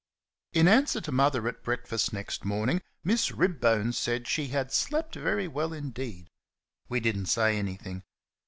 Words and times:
In 0.53 0.67
answer 0.67 0.99
to 0.99 1.11
Mother 1.11 1.47
at 1.47 1.61
breakfast, 1.61 2.11
next 2.11 2.43
morning, 2.43 2.81
Miss 3.03 3.29
Ribbone 3.29 3.93
said 3.93 4.27
she 4.27 4.47
had 4.47 4.73
"slept 4.73 5.13
very 5.13 5.47
well 5.47 5.73
indeed." 5.73 6.27
We 6.89 6.99
did 6.99 7.15
n't 7.17 7.29
say 7.29 7.55
anything. 7.55 8.01